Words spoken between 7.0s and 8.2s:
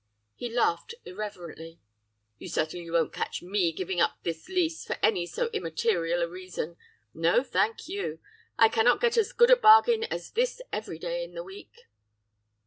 No, thank you!